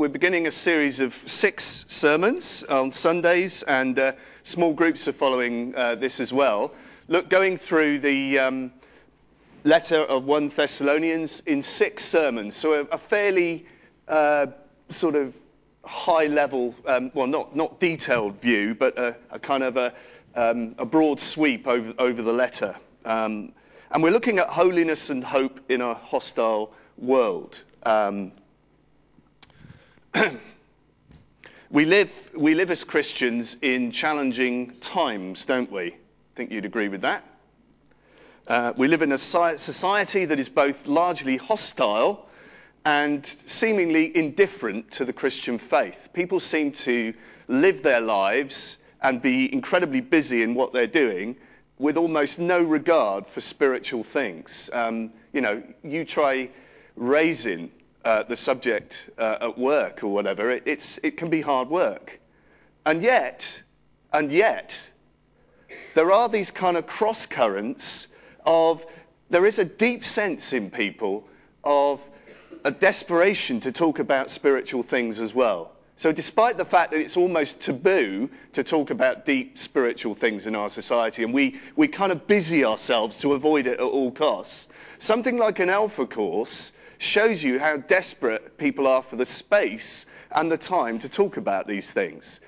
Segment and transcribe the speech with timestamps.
[0.00, 4.12] We're beginning a series of six sermons on Sundays, and uh,
[4.44, 6.72] small groups are following uh, this as well.
[7.08, 8.72] Look, going through the um,
[9.64, 13.66] letter of 1 Thessalonians in six sermons, so a, a fairly
[14.08, 14.46] uh,
[14.88, 15.36] sort of
[15.84, 19.92] high level, um, well, not, not detailed view, but a, a kind of a,
[20.34, 22.74] um, a, broad sweep over, over the letter.
[23.04, 23.52] Um,
[23.90, 27.62] and we're looking at holiness and hope in a hostile world.
[27.82, 28.32] Um,
[31.70, 35.82] we, live, we live as Christians in challenging times, don't we?
[35.82, 35.96] I
[36.34, 37.24] think you'd agree with that.
[38.48, 42.28] Uh, we live in a society that is both largely hostile
[42.84, 46.08] and seemingly indifferent to the Christian faith.
[46.12, 47.14] People seem to
[47.46, 51.36] live their lives and be incredibly busy in what they're doing
[51.78, 54.70] with almost no regard for spiritual things.
[54.72, 56.50] Um, you know, you try
[56.96, 57.70] raising
[58.04, 62.20] uh, the subject uh, at work or whatever, it, it can be hard work.
[62.86, 63.62] And yet,
[64.12, 64.90] and yet,
[65.94, 68.08] there are these kind of cross currents
[68.44, 68.86] of
[69.28, 71.28] there is a deep sense in people
[71.62, 72.00] of
[72.64, 75.72] a desperation to talk about spiritual things as well.
[75.96, 80.56] So, despite the fact that it's almost taboo to talk about deep spiritual things in
[80.56, 84.68] our society, and we, we kind of busy ourselves to avoid it at all costs,
[84.96, 90.52] something like an Alpha course shows you how desperate people are for the space and
[90.52, 92.42] the time to talk about these things.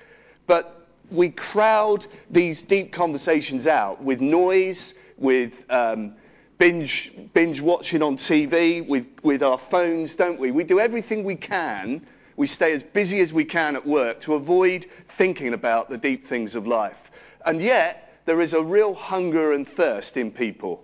[0.45, 6.13] But we crowd these deep conversations out with noise, with um,
[6.59, 10.51] binge, binge watching on TV, with, with our phones, don't we?
[10.51, 12.05] We do everything we can.
[12.35, 16.23] We stay as busy as we can at work to avoid thinking about the deep
[16.23, 17.09] things of life.
[17.43, 20.83] And yet, there is a real hunger and thirst in people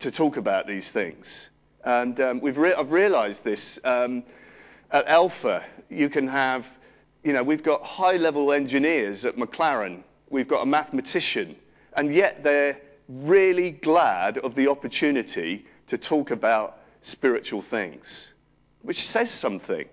[0.00, 1.50] to talk about these things.
[1.86, 3.78] And um, we've re- I've realized this.
[3.84, 4.24] Um,
[4.90, 6.68] at Alpha, you can have,
[7.22, 11.54] you know, we've got high level engineers at McLaren, we've got a mathematician,
[11.96, 18.32] and yet they're really glad of the opportunity to talk about spiritual things,
[18.82, 19.88] which says something.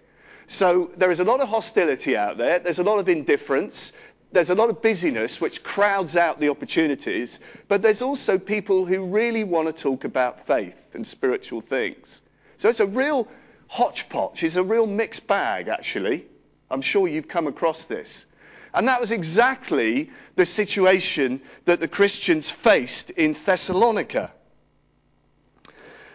[0.48, 3.94] So there is a lot of hostility out there, there's a lot of indifference,
[4.34, 9.06] there's a lot of busyness which crowds out the opportunities, but there's also people who
[9.06, 12.22] really want to talk about faith and spiritual things.
[12.58, 13.28] So it's a real
[13.68, 16.26] hodgepodge, it's a real mixed bag, actually.
[16.72, 18.26] I'm sure you've come across this.
[18.74, 24.34] And that was exactly the situation that the Christians faced in Thessalonica.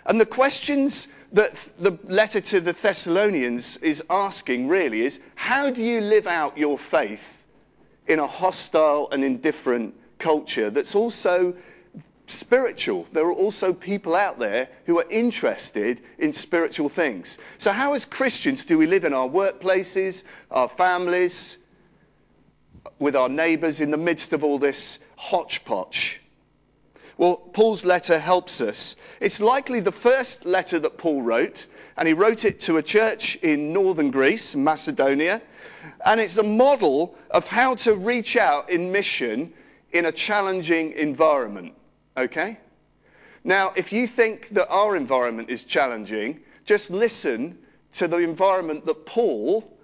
[0.07, 5.85] And the questions that the letter to the Thessalonians is asking really is how do
[5.85, 7.38] you live out your faith
[8.09, 11.55] in a hostile and indifferent culture that's also
[12.27, 13.07] spiritual.
[13.13, 17.39] There are also people out there who are interested in spiritual things.
[17.59, 21.59] So, how, as Christians, do we live in our workplaces, our families,
[22.99, 26.21] with our neighbours in the midst of all this hodgepodge?
[27.17, 28.97] Well, Paul's letter helps us.
[29.21, 31.67] It's likely the first letter that Paul wrote,
[31.97, 35.43] and he wrote it to a church in northern Greece, Macedonia.
[36.05, 39.53] And it's a model of how to reach out in mission
[39.93, 41.75] in a challenging environment.
[42.17, 42.59] Okay?
[43.45, 47.59] Now, if you think that our environment is challenging, just listen
[47.95, 49.77] to the environment that Paul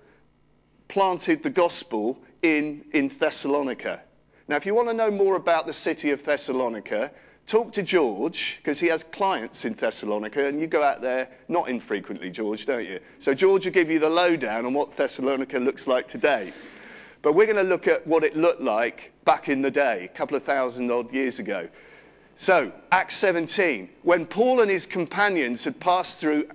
[0.88, 4.02] planted the gospel in in Thessalonica.
[4.46, 7.10] Now, if you want to know more about the city of Thessalonica,
[7.46, 11.68] talk to George, because he has clients in Thessalonica, and you go out there not
[11.68, 13.00] infrequently, George, don't you?
[13.18, 16.52] So George will give you the lowdown on what Thessalonica looks like today.
[17.22, 20.16] But we're going to look at what it looked like back in the day, a
[20.16, 21.68] couple of thousand odd years ago.
[22.36, 26.48] So, Acts 17, when Paul and his companions had passed through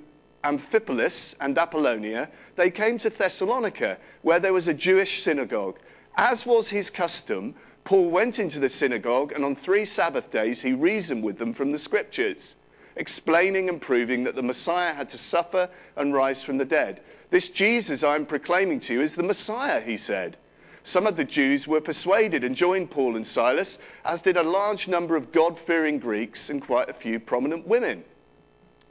[0.44, 5.80] Amphipolis and Apollonia, they came to Thessalonica, where there was a Jewish synagogue.
[6.18, 7.56] As was his custom,
[7.90, 11.72] Paul went into the synagogue, and on three Sabbath days he reasoned with them from
[11.72, 12.56] the scriptures,
[12.96, 17.02] explaining and proving that the Messiah had to suffer and rise from the dead.
[17.32, 20.38] This Jesus I am proclaiming to you is the Messiah, he said.
[20.84, 24.88] Some of the Jews were persuaded and joined Paul and Silas, as did a large
[24.88, 28.04] number of God fearing Greeks and quite a few prominent women.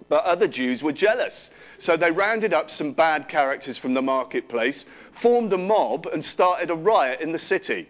[0.09, 1.53] But other Jews were jealous.
[1.79, 6.71] So they rounded up some bad characters from the marketplace, formed a mob, and started
[6.71, 7.87] a riot in the city.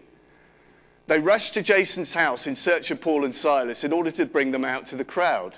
[1.09, 4.51] They rushed to Jason's house in search of Paul and Silas in order to bring
[4.51, 5.55] them out to the crowd.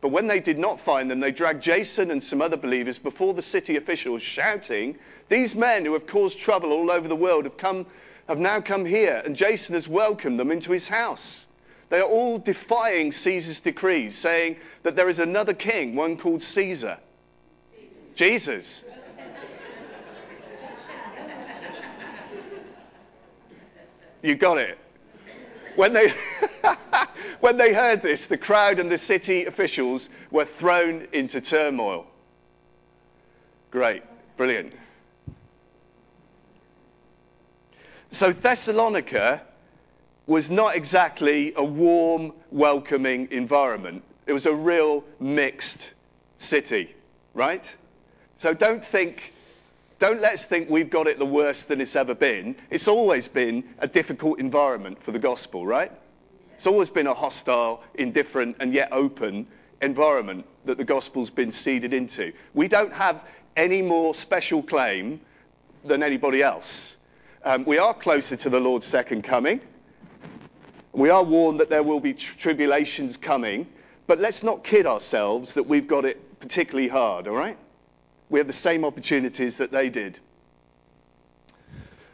[0.00, 3.34] But when they did not find them, they dragged Jason and some other believers before
[3.34, 4.98] the city officials, shouting,
[5.28, 7.84] These men who have caused trouble all over the world have, come,
[8.30, 11.48] have now come here, and Jason has welcomed them into his house.
[11.90, 16.96] They are all defying Caesar's decrees, saying that there is another king, one called Caesar.
[18.14, 18.82] Jesus.
[24.22, 24.78] You got it.
[25.76, 26.12] When they,
[27.40, 32.06] when they heard this, the crowd and the city officials were thrown into turmoil.
[33.70, 34.02] Great,
[34.36, 34.72] brilliant.
[38.10, 39.42] So Thessalonica
[40.26, 44.02] was not exactly a warm, welcoming environment.
[44.26, 45.92] It was a real mixed
[46.38, 46.94] city,
[47.34, 47.76] right?
[48.36, 49.33] So don't think,
[50.04, 52.54] don't let's think we've got it the worst than it's ever been.
[52.68, 55.90] It's always been a difficult environment for the gospel, right?
[56.52, 59.46] It's always been a hostile, indifferent, and yet open
[59.80, 62.34] environment that the gospel's been seeded into.
[62.52, 65.22] We don't have any more special claim
[65.86, 66.98] than anybody else.
[67.42, 69.58] Um, we are closer to the Lord's second coming.
[70.92, 73.66] We are warned that there will be tr- tribulations coming,
[74.06, 77.56] but let's not kid ourselves that we've got it particularly hard, all right?
[78.30, 80.18] We have the same opportunities that they did.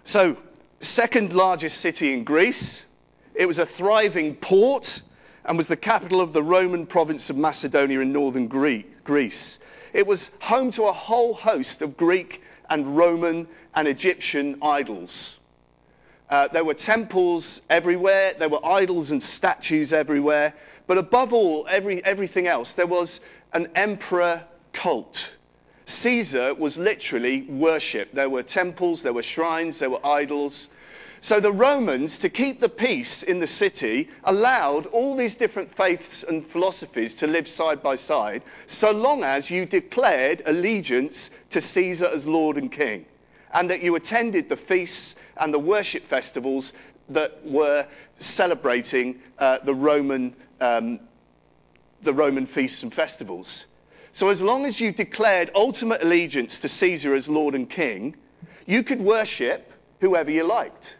[0.05, 0.37] So,
[0.81, 2.87] second largest city in Greece.
[3.35, 5.03] It was a thriving port
[5.45, 9.59] and was the capital of the Roman province of Macedonia in northern Greece.
[9.93, 15.39] It was home to a whole host of Greek and Roman and Egyptian idols.
[16.29, 20.55] Uh, there were temples everywhere, there were idols and statues everywhere,
[20.87, 23.21] but above all, every, everything else, there was
[23.53, 24.43] an emperor
[24.73, 25.35] cult.
[25.91, 28.15] Caesar was literally worshipped.
[28.15, 30.69] There were temples, there were shrines, there were idols.
[31.21, 36.23] So the Romans, to keep the peace in the city, allowed all these different faiths
[36.23, 42.07] and philosophies to live side by side, so long as you declared allegiance to Caesar
[42.07, 43.05] as Lord and King,
[43.53, 46.73] and that you attended the feasts and the worship festivals
[47.11, 47.87] that were
[48.19, 51.01] celebrating uh, the, Roman, um,
[52.03, 53.67] the Roman feasts and festivals.
[54.13, 58.17] So, as long as you declared ultimate allegiance to Caesar as Lord and King,
[58.67, 60.97] you could worship whoever you liked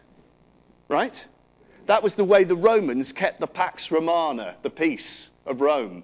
[0.91, 1.27] right?
[1.85, 6.03] That was the way the Romans kept the Pax Romana, the peace of Rome.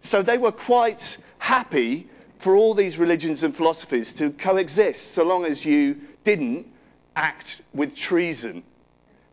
[0.00, 2.08] So they were quite happy
[2.38, 6.66] for all these religions and philosophies to coexist so long as you didn't
[7.14, 8.64] act with treason.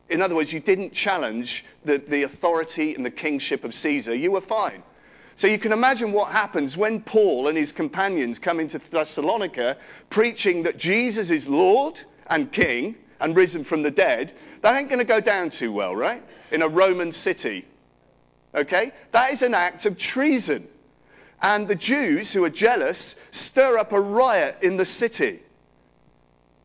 [0.09, 4.13] In other words, you didn't challenge the, the authority and the kingship of Caesar.
[4.13, 4.83] You were fine.
[5.39, 9.77] So you can imagine what happens when Paul and his companions come into Thessalonica
[10.09, 11.97] preaching that Jesus is Lord
[12.27, 14.33] and King and risen from the dead.
[14.59, 16.21] That ain't going to go down too well, right?
[16.51, 17.65] In a Roman city.
[18.53, 18.91] Okay?
[19.13, 20.67] That is an act of treason.
[21.41, 25.39] And the Jews who are jealous stir up a riot in the city.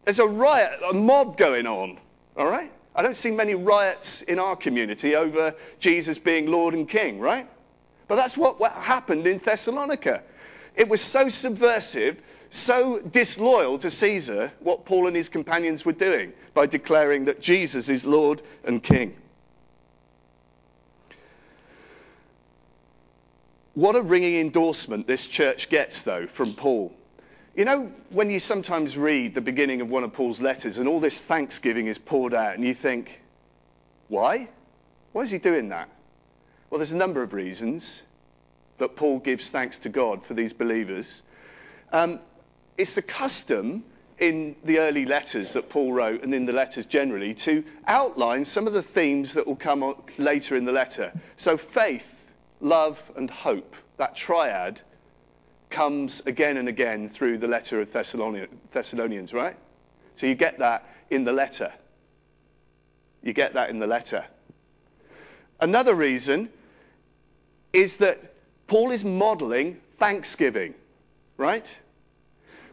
[0.05, 2.01] There's a riot, a mob going on.
[2.37, 2.73] All right?
[2.97, 7.49] I don't see many riots in our community over Jesus being Lord and King, right?
[8.09, 10.23] But that's what, happened in Thessalonica.
[10.77, 12.21] It was so subversive
[12.55, 17.89] so disloyal to Caesar what Paul and his companions were doing by declaring that Jesus
[17.89, 19.17] is Lord and King.
[23.75, 26.95] What a ringing endorsement this church gets, though, from Paul.
[27.57, 31.01] You know, when you sometimes read the beginning of one of Paul's letters and all
[31.01, 33.21] this thanksgiving is poured out, and you think,
[34.07, 34.49] why?
[35.13, 35.89] Why is he doing that?
[36.75, 38.03] Well, there's a number of reasons
[38.79, 41.23] that Paul gives thanks to God for these believers.
[41.93, 42.19] Um,
[42.77, 43.85] it's the custom
[44.19, 48.67] in the early letters that Paul wrote and in the letters generally to outline some
[48.67, 51.13] of the themes that will come later in the letter.
[51.37, 52.27] So, faith,
[52.61, 54.81] love, and hope, that triad,
[55.71, 59.57] comes again and again through the letter of Thessalonians, right?
[60.17, 61.73] So, you get that in the letter.
[63.23, 64.25] You get that in the letter.
[65.61, 66.51] Another reason
[67.75, 68.19] is that
[68.69, 70.75] Paul is modeling thanksgiving,
[71.37, 71.81] right?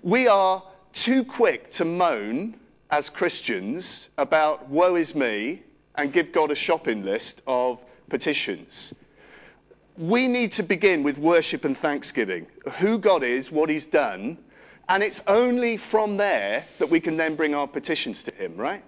[0.03, 2.55] We are too quick to moan
[2.89, 5.63] as Christians about woe is me
[5.95, 7.79] and give God a shopping list of
[8.09, 8.93] petitions.
[9.97, 14.37] We need to begin with worship and thanksgiving who God is, what He's done,
[14.87, 18.83] and it's only from there that we can then bring our petitions to Him, right?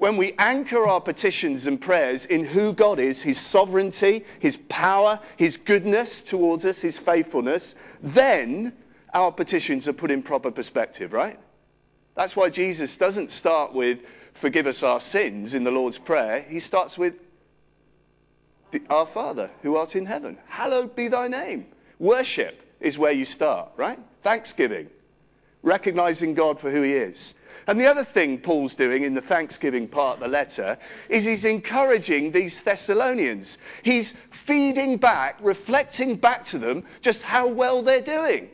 [0.00, 5.20] When we anchor our petitions and prayers in who God is, His sovereignty, His power,
[5.36, 8.72] His goodness towards us, His faithfulness, then
[9.12, 11.38] our petitions are put in proper perspective, right?
[12.14, 13.98] That's why Jesus doesn't start with,
[14.32, 16.46] forgive us our sins in the Lord's Prayer.
[16.48, 17.16] He starts with,
[18.88, 21.66] Our Father who art in heaven, hallowed be thy name.
[21.98, 23.98] Worship is where you start, right?
[24.22, 24.88] Thanksgiving,
[25.62, 27.34] recognizing God for who he is.
[27.66, 31.44] And the other thing Paul's doing in the thanksgiving part of the letter is he's
[31.44, 33.58] encouraging these Thessalonians.
[33.82, 38.48] He's feeding back, reflecting back to them just how well they're doing.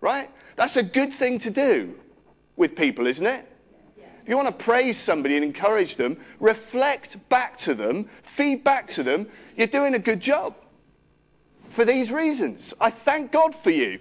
[0.00, 0.30] Right?
[0.56, 1.94] That's a good thing to do
[2.56, 3.46] with people, isn't it?
[4.26, 8.88] If you want to praise somebody and encourage them, reflect back to them, feed back
[8.88, 10.56] to them, you're doing a good job.
[11.70, 14.00] For these reasons, I thank God for you.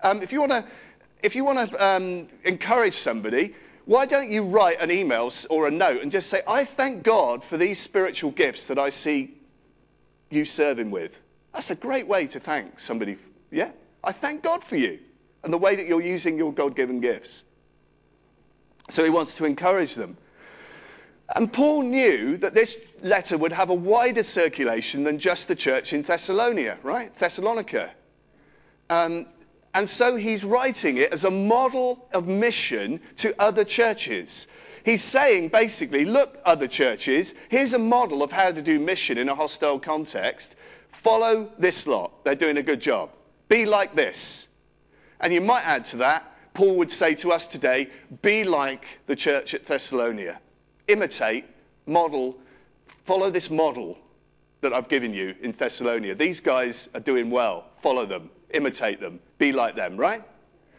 [0.00, 0.64] Um, if you want to,
[1.26, 3.52] if you want to um, encourage somebody,
[3.84, 7.42] why don't you write an email or a note and just say, I thank God
[7.42, 9.34] for these spiritual gifts that I see
[10.30, 11.20] you serving with?
[11.52, 13.16] That's a great way to thank somebody.
[13.50, 13.70] Yeah?
[14.04, 15.00] I thank God for you
[15.42, 17.42] and the way that you're using your God given gifts.
[18.88, 20.16] So he wants to encourage them.
[21.34, 25.92] And Paul knew that this letter would have a wider circulation than just the church
[25.92, 27.16] in Thessalonica, right?
[27.18, 27.90] Thessalonica.
[28.88, 29.26] Um,
[29.76, 34.46] and so he's writing it as a model of mission to other churches.
[34.86, 39.28] He's saying basically, look, other churches, here's a model of how to do mission in
[39.28, 40.56] a hostile context.
[40.88, 42.24] Follow this lot.
[42.24, 43.10] They're doing a good job.
[43.50, 44.48] Be like this.
[45.20, 47.90] And you might add to that, Paul would say to us today
[48.22, 50.40] be like the church at Thessalonica.
[50.88, 51.44] Imitate,
[51.84, 52.34] model,
[53.04, 53.98] follow this model
[54.62, 56.14] that I've given you in Thessalonica.
[56.14, 57.66] These guys are doing well.
[57.82, 60.22] Follow them, imitate them, be like them, right?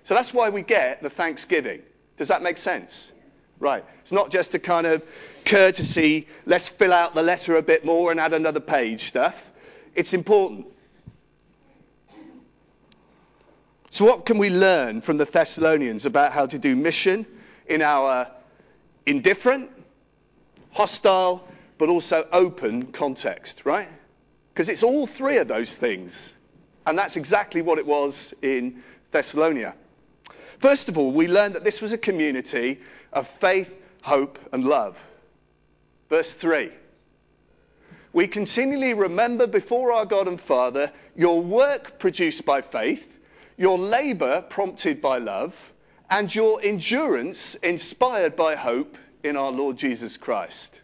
[0.04, 1.82] So that's why we get the thanksgiving.
[2.18, 3.12] Does that make sense?
[3.60, 3.84] Right.
[4.02, 5.04] It's not just a kind of
[5.46, 9.52] courtesy, let's fill out the letter a bit more and add another page stuff.
[9.96, 10.68] It's important.
[13.90, 17.26] So, what can we learn from the Thessalonians about how to do mission
[17.68, 18.30] in our
[19.06, 19.72] indifferent,
[20.72, 21.48] hostile,
[21.78, 23.88] but also open context, right?
[24.54, 26.34] Because it's all three of those things.
[26.88, 29.76] And that's exactly what it was in Thessalonica.
[30.58, 32.80] First of all, we learned that this was a community
[33.14, 35.04] of faith, hope, and love.
[36.10, 36.72] Verse 3
[38.14, 43.18] We continually remember before our God and Father your work produced by faith
[43.58, 45.56] your labor prompted by love,
[46.10, 50.80] and your endurance inspired by hope in our Lord Jesus Christ.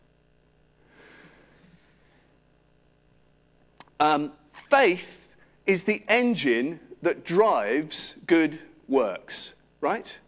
[3.99, 5.22] Um, faith
[5.65, 10.19] is the engine that drives good works, right?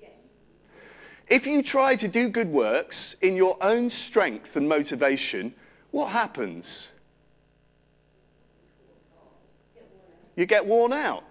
[0.00, 0.10] Yes.
[1.28, 5.54] If you try to do good works in your own strength and motivation,
[5.90, 6.90] what happens?
[10.36, 11.24] You get worn out.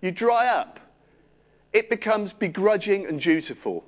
[0.00, 0.78] You dry up.
[1.72, 3.84] It becomes begrudging and dutiful.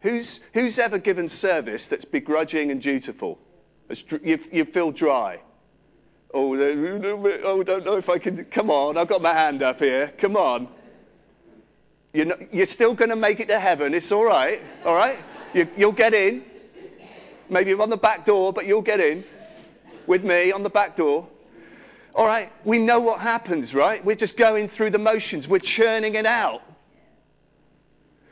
[0.00, 3.38] Who's, who's ever given service that's begrudging and dutiful?
[4.22, 5.40] You, you feel dry.
[6.38, 6.54] Oh,
[7.44, 8.44] oh, don't know if I can.
[8.44, 10.12] Come on, I've got my hand up here.
[10.18, 10.68] Come on.
[12.12, 13.94] You're, not, you're still going to make it to heaven.
[13.94, 14.60] It's all right.
[14.84, 15.16] All right?
[15.54, 16.44] You, you'll get in.
[17.48, 19.24] Maybe on the back door, but you'll get in
[20.06, 21.26] with me on the back door.
[22.14, 24.04] All right, we know what happens, right?
[24.04, 26.62] We're just going through the motions, we're churning it out.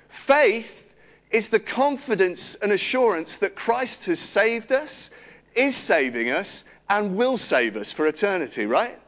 [0.09, 0.91] Faith
[1.31, 5.11] is the confidence and assurance that Christ has saved us,
[5.55, 8.99] is saving us, and will save us for eternity, right?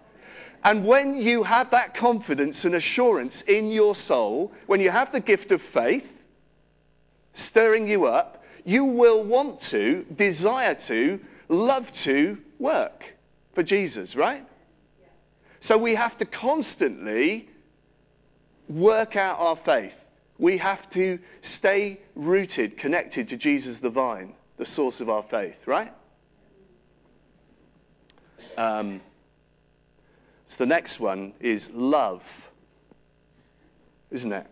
[0.64, 5.20] And when you have that confidence and assurance in your soul, when you have the
[5.20, 6.26] gift of faith
[7.34, 13.14] stirring you up, you will want to, desire to, love to work
[13.52, 14.44] for Jesus, right?
[15.60, 17.48] So we have to constantly
[18.68, 20.04] work out our faith.
[20.38, 25.66] We have to stay rooted, connected to Jesus the vine, the source of our faith,
[25.66, 25.92] right?
[28.56, 29.00] Um,
[30.46, 32.48] so the next one is love,
[34.10, 34.46] isn't it?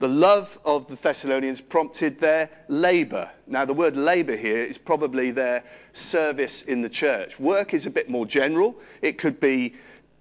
[0.00, 3.28] The love of the Thessalonians prompted their labor.
[3.48, 7.40] Now, the word labor here is probably their service in the church.
[7.40, 8.76] Work is a bit more general.
[9.02, 9.74] It could be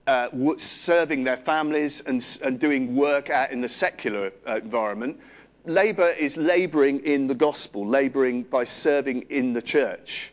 [0.07, 5.19] uh, serving their families and, and, doing work out in the secular uh, environment.
[5.67, 10.31] Labor is laboring in the gospel, laboring by serving in the church.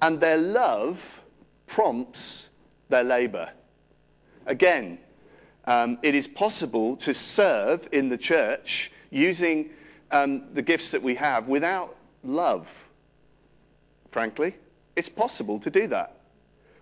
[0.00, 1.22] And their love
[1.66, 2.50] prompts
[2.88, 3.50] their labor.
[4.46, 4.98] Again,
[5.64, 9.70] um, it is possible to serve in the church using
[10.12, 12.88] um, the gifts that we have without love,
[14.12, 14.54] frankly.
[14.94, 16.20] It's possible to do that.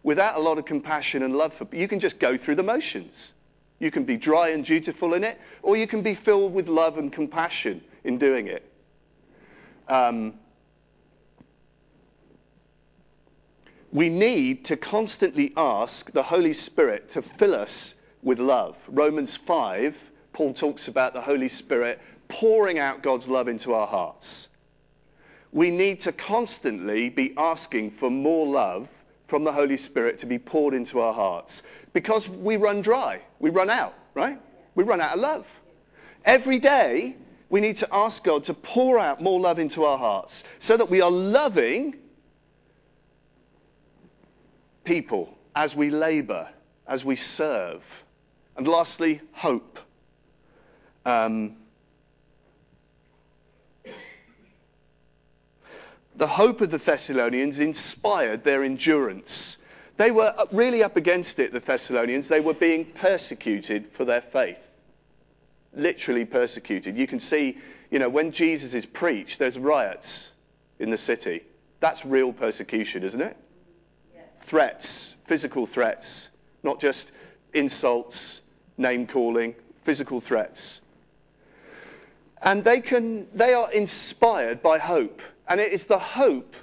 [0.03, 3.33] Without a lot of compassion and love for you can just go through the motions.
[3.83, 6.99] You can be dry and dutiful in it, or you can be filled with love
[6.99, 8.65] and compassion in doing it.
[9.89, 10.35] Um,
[13.91, 18.81] we need to constantly ask the Holy Spirit to fill us with love.
[18.89, 24.49] Romans 5, Paul talks about the Holy Spirit pouring out God's love into our hearts.
[25.51, 29.02] We need to constantly be asking for more love
[29.33, 31.63] from the Holy Spirit to be poured into our hearts
[31.95, 33.19] because we run dry.
[33.39, 34.39] We run out, right?
[34.75, 35.61] We run out of love.
[36.27, 37.17] Every day,
[37.49, 40.91] we need to ask God to pour out more love into our hearts so that
[40.91, 41.95] we are loving
[44.85, 46.47] people as we labor,
[46.87, 47.83] as we serve.
[48.59, 49.79] And lastly, hope.
[51.07, 51.57] Um,
[56.17, 59.59] the hope of the Thessalonians inspired their endurance.
[59.97, 62.29] They were really up against it, the Thessalonians.
[62.29, 64.73] They were being persecuted for their faith.
[65.75, 66.97] Literally persecuted.
[66.97, 67.59] You can see,
[67.91, 70.33] you know, when Jesus is preached, there's riots
[70.79, 71.43] in the city.
[71.81, 73.37] That's real persecution, isn't it?
[74.39, 76.31] Threats, physical threats,
[76.63, 77.13] not just
[77.55, 78.43] insults,
[78.77, 80.81] name calling, physical threats.
[82.43, 85.23] And they, can, they are inspired by hope.
[85.49, 86.55] And it is the hope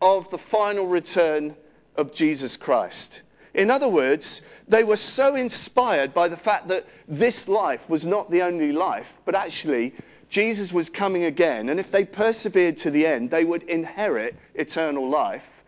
[0.00, 1.56] of the final return
[1.96, 3.22] of Jesus Christ.
[3.54, 8.30] In other words, they were so inspired by the fact that this life was not
[8.30, 9.94] the only life, but actually
[10.28, 11.68] Jesus was coming again.
[11.70, 15.64] And if they persevered to the end, they would inherit eternal life.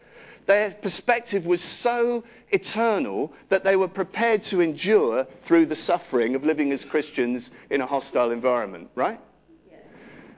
[0.47, 6.45] Their perspective was so eternal that they were prepared to endure through the suffering of
[6.45, 9.21] living as Christians in a hostile environment, right?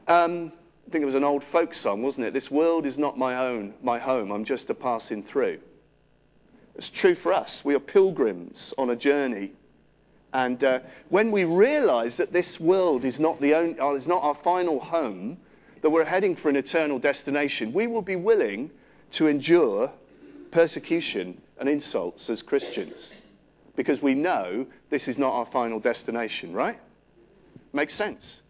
[0.08, 0.52] Um,
[0.92, 2.34] think it was an old folk song, wasn't it?
[2.34, 4.30] This world is not my own, my home.
[4.30, 5.58] I'm just a passing through.
[6.74, 7.64] It's true for us.
[7.64, 9.52] We are pilgrims on a journey.
[10.34, 14.22] And uh, when we realize that this world is not, the only, uh, is not
[14.22, 15.38] our final home,
[15.80, 18.70] that we're heading for an eternal destination, we will be willing
[19.12, 19.90] to endure
[20.50, 23.14] persecution and insults as Christians
[23.76, 26.78] because we know this is not our final destination, right?
[27.72, 28.41] Makes sense.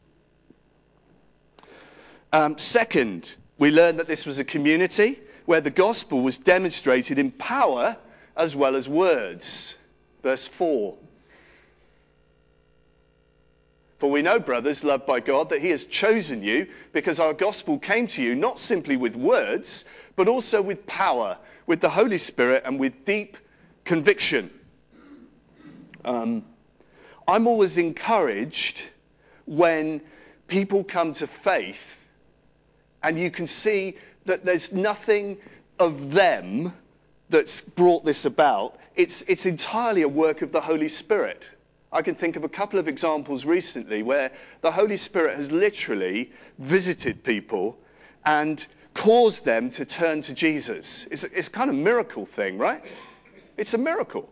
[2.32, 7.30] Um, second, we learned that this was a community where the gospel was demonstrated in
[7.30, 7.96] power
[8.36, 9.76] as well as words.
[10.22, 10.96] Verse 4.
[13.98, 17.78] For we know, brothers, loved by God, that He has chosen you because our gospel
[17.78, 19.84] came to you not simply with words,
[20.16, 23.36] but also with power, with the Holy Spirit, and with deep
[23.84, 24.50] conviction.
[26.04, 26.44] Um,
[27.28, 28.82] I'm always encouraged
[29.44, 30.00] when
[30.48, 31.91] people come to faith
[33.02, 35.36] and you can see that there's nothing
[35.78, 36.72] of them
[37.28, 38.78] that's brought this about.
[38.94, 41.42] It's, it's entirely a work of the Holy Spirit.
[41.92, 46.30] I can think of a couple of examples recently where the Holy Spirit has literally
[46.58, 47.76] visited people
[48.24, 51.06] and caused them to turn to Jesus.
[51.10, 52.84] It's, it's kind of miracle thing, right?
[53.56, 54.28] It's a miracle.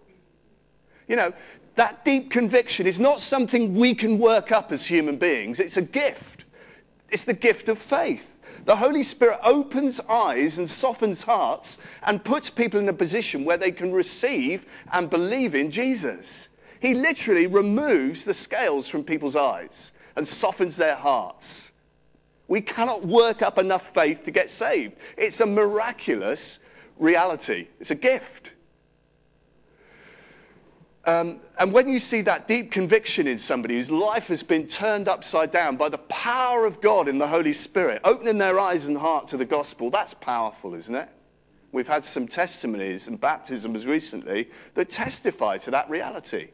[1.08, 1.32] You know,
[1.74, 5.82] that deep conviction is not something we can work up as human beings, it's a
[5.82, 6.44] gift.
[7.10, 8.36] It's the gift of faith.
[8.64, 13.56] The Holy Spirit opens eyes and softens hearts and puts people in a position where
[13.56, 16.48] they can receive and believe in Jesus.
[16.80, 21.72] He literally removes the scales from people's eyes and softens their hearts.
[22.48, 24.96] We cannot work up enough faith to get saved.
[25.16, 26.60] It's a miraculous
[26.98, 28.52] reality, it's a gift.
[31.06, 35.08] Um, and when you see that deep conviction in somebody whose life has been turned
[35.08, 38.98] upside down by the power of God in the Holy Spirit, opening their eyes and
[38.98, 41.08] heart to the gospel, that's powerful, isn't it?
[41.72, 46.48] We've had some testimonies and baptisms recently that testify to that reality.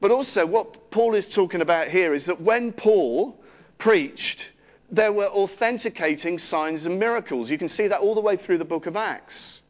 [0.00, 3.38] But also, what Paul is talking about here is that when Paul
[3.78, 4.52] preached,
[4.90, 7.50] there were authenticating signs and miracles.
[7.50, 9.62] You can see that all the way through the book of Acts.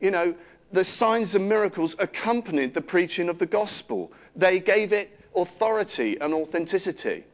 [0.00, 0.34] You know,
[0.74, 4.10] the signs and miracles accompanied the preaching of the gospel.
[4.34, 7.24] They gave it authority and authenticity.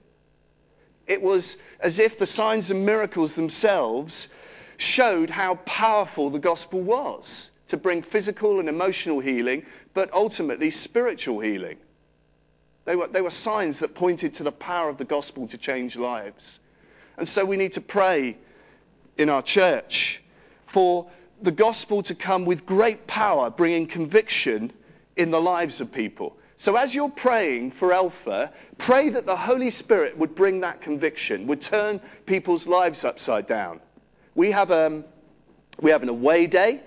[1.07, 4.29] It was as if the signs and miracles themselves
[4.77, 11.41] showed how powerful the gospel was to bring physical and emotional healing, but ultimately spiritual
[11.41, 11.79] healing.
[12.85, 15.97] They were, they were signs that pointed to the power of the gospel to change
[15.97, 16.61] lives.
[17.17, 18.37] And so we need to pray
[19.17, 20.23] in our church
[20.63, 21.11] for
[21.43, 24.73] the gospel to come with great power, bringing conviction
[25.17, 26.37] in the lives of people.
[26.57, 31.47] So, as you're praying for Alpha, pray that the Holy Spirit would bring that conviction,
[31.47, 33.81] would turn people's lives upside down.
[34.35, 35.05] We have, um,
[35.81, 36.83] we have an away day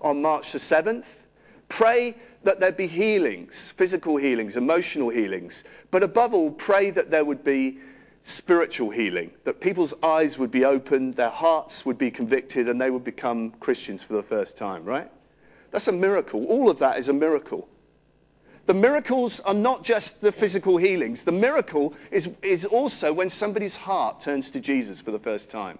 [0.00, 1.20] on March the 7th.
[1.68, 5.64] Pray that there be healings, physical healings, emotional healings.
[5.90, 7.78] But above all, pray that there would be
[8.24, 12.90] spiritual healing, that people's eyes would be opened, their hearts would be convicted, and they
[12.90, 15.10] would become Christians for the first time, right?
[15.70, 16.46] That's a miracle.
[16.46, 17.68] All of that is a miracle.
[18.64, 21.22] The miracles are not just the physical healings.
[21.22, 25.78] The miracle is, is also when somebody's heart turns to Jesus for the first time.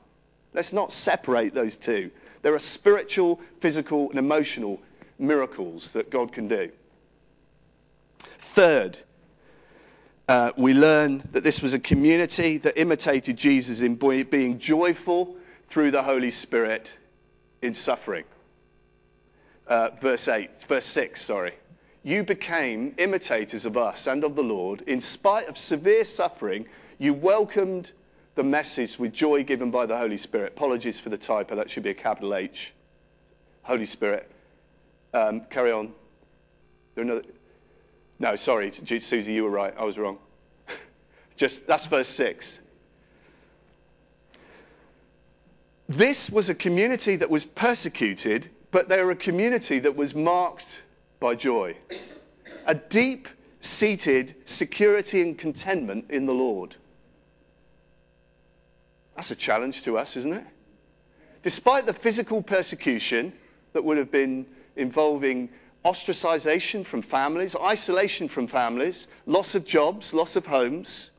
[0.53, 2.11] Let's not separate those two.
[2.43, 4.79] There are spiritual, physical, and emotional
[5.19, 6.71] miracles that God can do.
[8.39, 8.99] Third,
[10.29, 15.37] uh, we learn that this was a community that imitated Jesus in being joyful
[15.69, 16.91] through the Holy Spirit
[17.63, 18.25] in suffering.
[19.67, 21.55] Uh, verse 8, verse 6, sorry.
[22.03, 24.83] You became imitators of us and of the Lord.
[24.83, 26.67] In spite of severe suffering,
[26.99, 27.91] you welcomed
[28.35, 30.53] the message with joy given by the Holy Spirit.
[30.57, 32.73] Apologies for the typo, that should be a capital H.
[33.63, 34.31] Holy Spirit.
[35.13, 35.93] Um, carry on.
[36.95, 37.23] There Another...
[38.25, 39.75] No, sorry, Susie, you were right.
[39.79, 40.17] I was wrong.
[41.37, 42.59] Just that's verse 6.
[45.91, 50.79] This was a community that was persecuted, but they were a community that was marked
[51.21, 51.77] by joy.
[52.65, 53.29] A deep
[53.61, 56.75] seated security and contentment in the Lord.
[59.17, 60.47] That's a challenge to us, isn't it?
[61.43, 63.35] Despite the physical persecution
[63.75, 65.51] that would have been involving
[65.85, 71.11] ostracization from families, isolation from families, loss of jobs, loss of homes,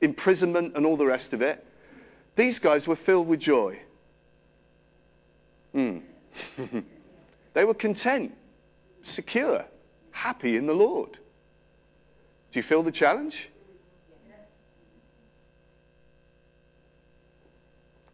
[0.00, 1.64] imprisonment, and all the rest of it,
[2.34, 3.78] these guys were filled with joy.
[5.74, 6.02] Mm.
[7.54, 8.32] they were content,
[9.02, 9.64] secure,
[10.10, 11.12] happy in the Lord.
[11.12, 13.48] Do you feel the challenge?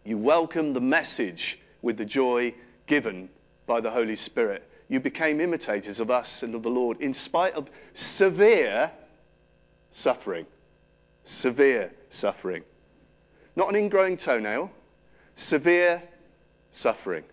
[0.05, 2.55] You welcome the message with the joy
[2.87, 3.29] given
[3.67, 4.68] by the Holy Spirit.
[4.89, 8.91] You became imitators of us and of the Lord in spite of severe
[9.91, 10.47] suffering.
[11.25, 12.65] Severe suffering.
[13.55, 14.71] Not an ingrowing toenail,
[15.35, 16.03] severe
[16.71, 17.25] suffering.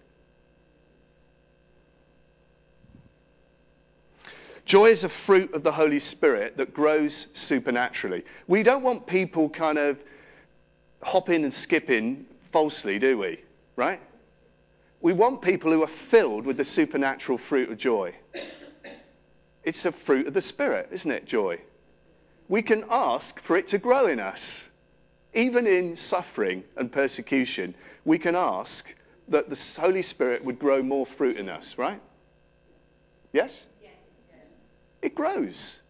[4.66, 8.26] Joy is a fruit of the Holy Spirit that grows supernaturally.
[8.48, 10.04] We don't want people kind of
[11.04, 13.40] hopping and skipping falsely, do we?
[13.76, 14.02] Right?
[15.06, 18.16] We want people who are filled with the supernatural fruit of joy.
[19.64, 21.26] It's a fruit of the Spirit, isn't it?
[21.26, 21.62] Joy.
[22.50, 24.72] We can ask for it to grow in us.
[25.36, 28.96] Even in suffering and persecution, we can ask
[29.28, 32.02] that the Holy Spirit would grow more fruit in us, right?
[33.32, 33.68] Yes?
[33.84, 33.92] Yes.
[35.04, 35.82] It grows.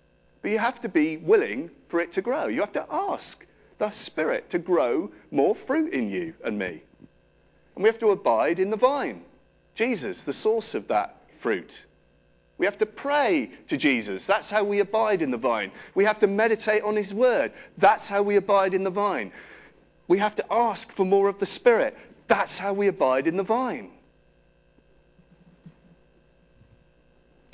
[0.41, 2.47] But you have to be willing for it to grow.
[2.47, 3.47] You have to ask
[3.77, 6.83] the Spirit to grow more fruit in you and me.
[7.75, 9.23] And we have to abide in the vine,
[9.75, 11.83] Jesus, the source of that fruit.
[12.57, 14.25] We have to pray to Jesus.
[14.25, 15.71] That's how we abide in the vine.
[15.93, 17.51] We have to meditate on his word.
[17.77, 19.33] That's how we abide in the vine.
[20.07, 21.97] We have to ask for more of the Spirit.
[22.27, 23.91] That's how we abide in the vine.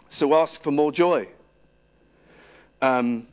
[0.10, 1.30] So ask for more joy.
[2.82, 3.28] Um,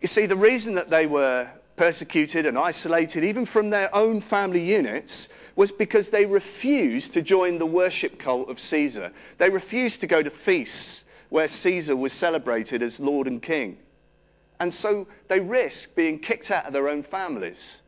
[0.00, 4.60] you see, the reason that they were persecuted and isolated, even from their own family
[4.60, 9.12] units, was because they refused to join the worship cult of Caesar.
[9.38, 13.78] They refused to go to feasts where Caesar was celebrated as Lord and King.
[14.60, 17.80] And so they risked being kicked out of their own families.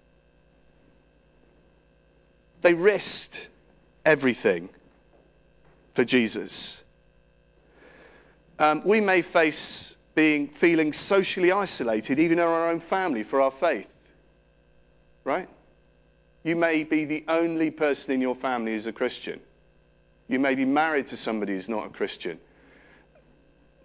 [2.62, 3.48] They risked
[4.04, 4.68] everything
[5.94, 6.84] for Jesus.
[8.58, 13.50] Um, we may face being feeling socially isolated, even in our own family, for our
[13.50, 13.90] faith.
[15.24, 15.48] Right?
[16.44, 19.40] You may be the only person in your family who's a Christian.
[20.28, 22.38] You may be married to somebody who's not a Christian.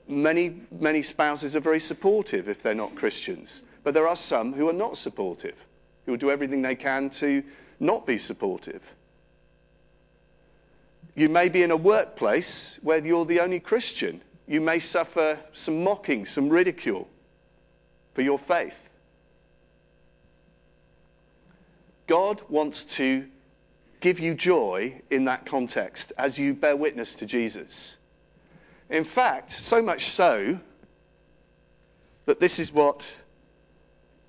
[0.09, 4.67] Many, many spouses are very supportive if they're not Christians, but there are some who
[4.67, 5.55] are not supportive,
[6.05, 7.43] who will do everything they can to
[7.79, 8.81] not be supportive.
[11.15, 15.83] You may be in a workplace where you're the only Christian you may suffer some
[15.83, 17.07] mocking, some ridicule
[18.13, 18.89] for your faith.
[22.07, 23.25] God wants to
[23.99, 27.97] give you joy in that context as you bear witness to Jesus.
[28.89, 30.59] In fact, so much so
[32.25, 33.17] that this is what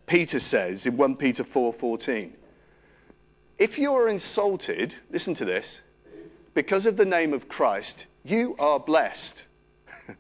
[0.07, 2.33] Peter says in 1 Peter 4:14.
[3.59, 5.81] if you are insulted, listen to this,
[6.55, 9.45] because of the name of Christ, you are blessed
[10.09, 10.15] I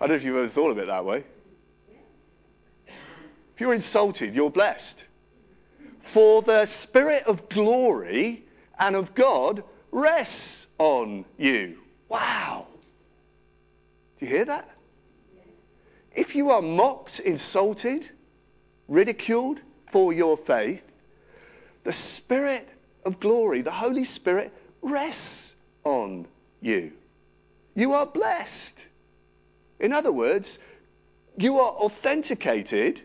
[0.00, 1.24] don't know if you've ever thought of it that way.
[2.86, 5.04] If you're insulted, you're blessed.
[6.00, 8.44] For the Spirit of glory
[8.78, 11.78] and of God rests on you.
[12.08, 12.68] Wow.
[14.18, 14.68] Do you hear that?
[16.14, 18.08] If you are mocked, insulted,
[18.88, 20.92] ridiculed for your faith,
[21.84, 22.68] the Spirit
[23.04, 24.52] of glory, the Holy Spirit,
[24.82, 26.26] rests on
[26.60, 26.92] you.
[27.78, 28.88] You are blessed.
[29.78, 30.58] In other words,
[31.36, 33.00] you are authenticated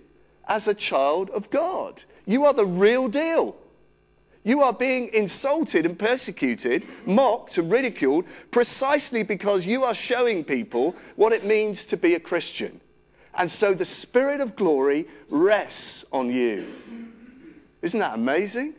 [0.48, 2.02] as a child of God.
[2.26, 3.56] You are the real deal.
[4.44, 10.96] You are being insulted and persecuted, mocked and ridiculed precisely because you are showing people
[11.18, 12.82] what it means to be a Christian.
[13.36, 16.66] And so the Spirit of glory rests on you.
[17.84, 18.74] Isn't that amazing?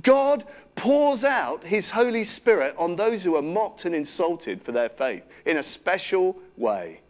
[0.00, 4.88] God pours out his Holy Spirit on those who are mocked and insulted for their
[4.88, 7.00] faith in a special way.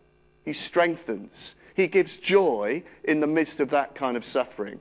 [0.44, 4.81] He strengthens, he gives joy in the midst of that kind of suffering.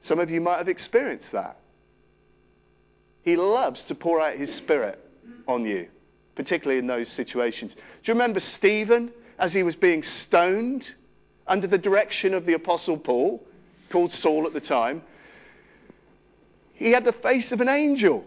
[0.00, 1.56] Some of you might have experienced that.
[3.22, 4.98] He loves to pour out his Spirit
[5.46, 5.88] on you,
[6.34, 7.74] particularly in those situations.
[7.74, 10.94] Do you remember Stephen as he was being stoned
[11.46, 13.42] under the direction of the Apostle Paul,
[13.90, 15.02] called Saul at the time?
[16.78, 18.24] He had the face of an angel,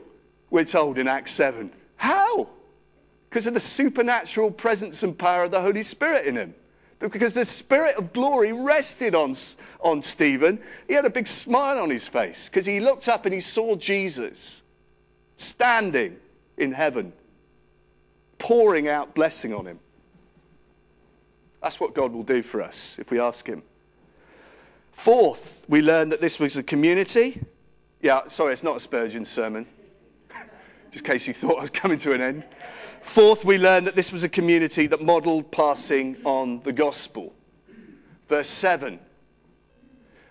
[0.49, 1.71] we're told in Acts 7.
[1.95, 2.49] How?
[3.29, 6.53] Because of the supernatural presence and power of the Holy Spirit in him.
[6.99, 9.35] Because the Spirit of glory rested on,
[9.79, 10.59] on Stephen.
[10.89, 13.75] He had a big smile on his face because he looked up and he saw
[13.77, 14.61] Jesus
[15.37, 16.17] standing
[16.57, 17.13] in heaven,
[18.37, 19.79] pouring out blessing on him.
[21.63, 23.63] That's what God will do for us if we ask Him.
[24.91, 27.39] Fourth, we learn that this was a community
[28.01, 29.65] yeah, sorry, it's not a Spurgeon sermon,
[30.91, 32.45] just in case you thought I was coming to an end.
[33.03, 37.33] Fourth, we learn that this was a community that modeled passing on the gospel.
[38.27, 38.99] Verse 7.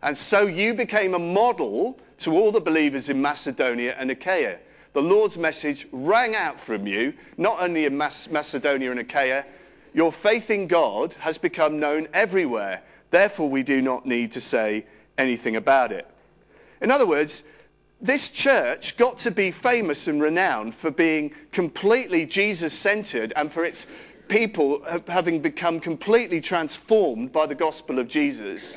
[0.02, 4.58] And so you became a model to all the believers in Macedonia and Achaia.
[4.92, 9.44] The Lord's message rang out from you, not only in Macedonia and Achaia,
[9.92, 12.82] your faith in God has become known everywhere.
[13.10, 14.86] Therefore, we do not need to say
[15.18, 16.06] anything about it.
[16.80, 17.44] In other words,
[18.02, 23.64] this church got to be famous and renowned for being completely Jesus centered and for
[23.64, 23.86] its
[24.28, 28.74] people having become completely transformed by the gospel of Jesus.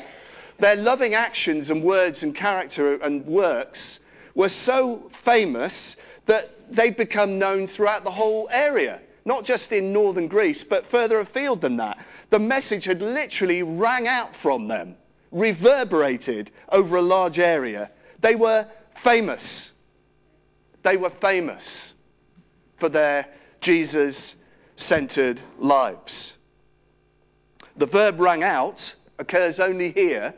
[0.57, 4.01] Their loving actions and words and character and works
[4.35, 10.27] were so famous that they'd become known throughout the whole area, not just in northern
[10.27, 11.97] Greece, but further afield than that.
[12.29, 14.95] The message had literally rang out from them,
[15.31, 17.91] reverberated over a large area.
[18.21, 19.71] They were famous.
[20.83, 21.93] They were famous
[22.77, 23.27] for their
[23.61, 24.35] Jesus
[24.75, 26.37] centered lives.
[27.77, 30.33] The verb rang out occurs only here,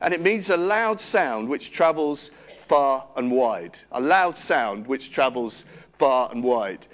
[0.00, 3.78] and it means a loud sound which travels far and wide.
[3.92, 5.64] A loud sound which travels
[5.98, 6.86] far and wide.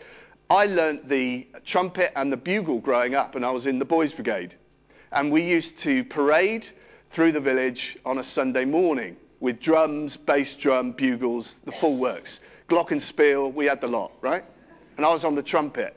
[0.50, 4.12] I learnt the trumpet and the bugle growing up, and I was in the Boys
[4.12, 4.54] Brigade.
[5.10, 6.66] And we used to parade
[7.10, 12.40] through the village on a Sunday morning with drums, bass drum, bugles, the full works.
[12.68, 14.44] Glockenspiel, we had the lot, right?
[14.96, 15.96] And I was on the trumpet.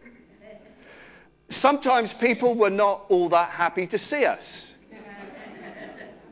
[1.49, 4.73] Sometimes people were not all that happy to see us.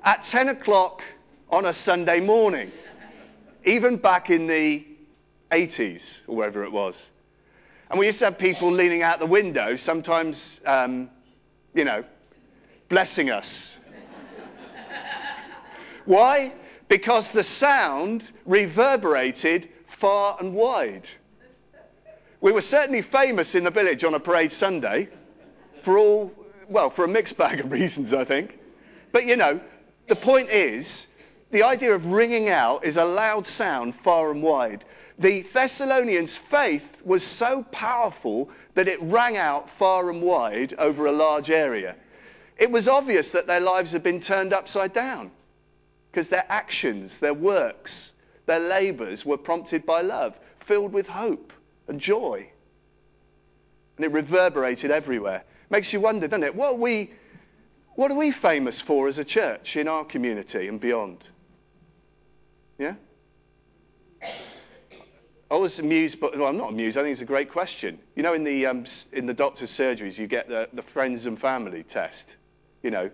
[0.04, 1.04] At 10 o'clock
[1.52, 2.71] on a Sunday morning,
[3.63, 4.84] even back in the
[5.52, 7.12] 80s or wherever it was.
[7.91, 11.12] And we used to have people leaning out the window, sometimes, um,
[11.76, 12.04] you know,
[12.89, 13.80] blessing us.
[16.06, 16.52] Why?
[16.93, 21.10] Because the sound reverberated far and wide.
[22.39, 25.10] We were certainly famous in the village on a parade Sunday
[25.82, 26.32] for all,
[26.69, 28.60] well, for a mixed bag of reasons, I think.
[29.12, 29.60] But you know,
[30.06, 31.08] the point is,
[31.49, 34.86] the idea of ringing out is a loud sound far and wide.
[35.17, 41.12] The Thessalonians' faith was so powerful that it rang out far and wide over a
[41.12, 41.95] large area.
[42.60, 45.32] It was obvious that their lives had been turned upside down
[46.13, 48.13] because their actions, their works,
[48.45, 51.52] their labors were prompted by love, filled with hope
[51.88, 52.47] and joy.
[53.97, 55.43] And it reverberated everywhere.
[55.71, 56.54] Makes you wonder, doesn't it?
[56.54, 57.12] What are we,
[57.95, 61.23] what are we famous for as a church in our community and beyond?
[62.78, 62.93] Yeah?
[65.49, 66.95] I was amused, but well, I'm not amused.
[66.95, 67.97] I think it's a great question.
[68.15, 71.39] You know, in the, um, in the doctor's surgeries, you get the, the friends and
[71.39, 72.36] family test,
[72.84, 73.10] you know,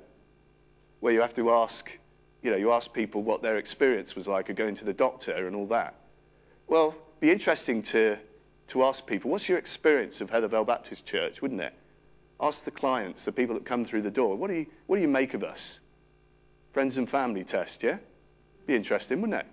[1.00, 1.90] where you have to ask
[2.42, 5.48] you know, you ask people what their experience was like of going to the doctor
[5.48, 5.96] and all that.
[6.68, 8.18] Well, it'd be interesting to,
[8.70, 11.74] to ask people, what's your experience of Heathervale Baptist Church, wouldn't it?
[12.40, 15.02] Ask the clients, the people that come through the door, what do you, what do
[15.02, 15.80] you make of us?
[16.72, 17.98] Friends and family test, yeah?
[18.66, 19.48] Be interesting, wouldn't it?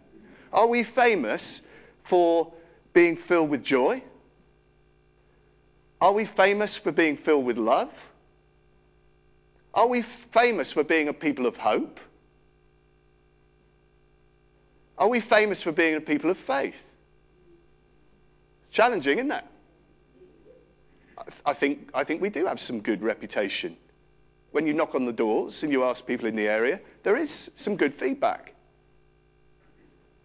[0.53, 1.63] Are we famous
[2.03, 2.53] for
[2.93, 4.03] being filled with joy?
[6.01, 7.93] Are we famous for being filled with love?
[9.75, 11.99] Are we famous for being a people of hope?
[14.99, 16.83] Are we famous for being a people of faith?
[18.63, 19.45] It's challenging, isn't it?
[21.45, 23.77] I think, I think we do have some good reputation.
[24.53, 27.51] When you knock on the doors and you ask people in the area, there is
[27.57, 28.55] some good feedback.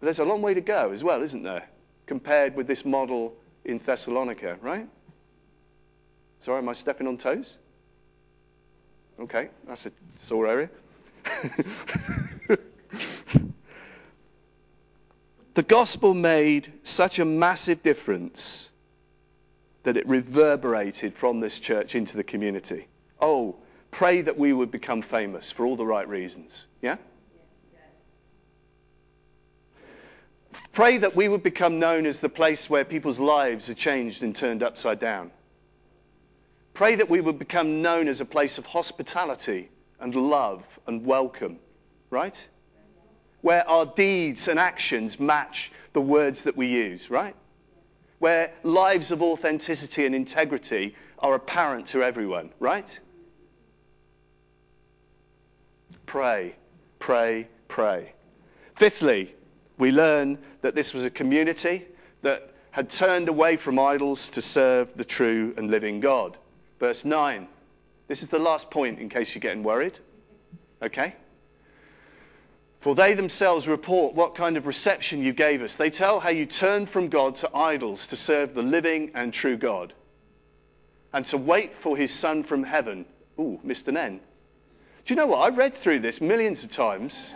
[0.00, 1.68] But there's a long way to go as well, isn't there?
[2.06, 4.88] Compared with this model in Thessalonica, right?
[6.40, 7.58] Sorry, am I stepping on toes?
[9.20, 10.70] Okay, that's a sore area.
[15.54, 18.70] the gospel made such a massive difference
[19.82, 22.86] that it reverberated from this church into the community.
[23.20, 23.56] Oh,
[23.90, 26.66] pray that we would become famous for all the right reasons.
[26.80, 26.96] Yeah?
[30.72, 34.36] Pray that we would become known as the place where people's lives are changed and
[34.36, 35.30] turned upside down.
[36.74, 39.68] Pray that we would become known as a place of hospitality
[40.00, 41.58] and love and welcome,
[42.10, 42.48] right?
[43.42, 47.34] Where our deeds and actions match the words that we use, right?
[48.18, 52.98] Where lives of authenticity and integrity are apparent to everyone, right?
[56.06, 56.54] Pray,
[56.98, 58.12] pray, pray.
[58.74, 59.34] Fifthly,
[59.78, 61.84] we learn that this was a community
[62.22, 66.38] that had turned away from idols to serve the true and living God.
[66.78, 67.48] Verse 9.
[68.08, 69.98] This is the last point in case you're getting worried.
[70.82, 71.14] Okay?
[72.82, 75.76] For they themselves report what kind of reception you gave us.
[75.76, 79.56] They tell how you turned from God to idols to serve the living and true
[79.56, 79.92] God
[81.12, 83.06] and to wait for his Son from heaven.
[83.38, 83.92] Ooh, Mr.
[83.92, 84.18] Nen.
[85.04, 85.52] Do you know what?
[85.52, 87.32] I read through this millions of times.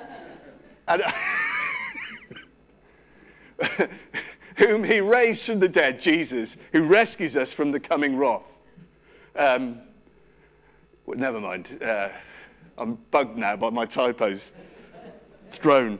[0.89, 1.05] And
[4.57, 8.43] whom he raised from the dead, Jesus, who rescues us from the coming wrath.
[9.37, 9.79] Um,
[11.07, 11.69] well, never mind.
[11.81, 12.09] Uh,
[12.77, 14.51] I'm bugged now by my typos.
[15.51, 15.99] Thrown.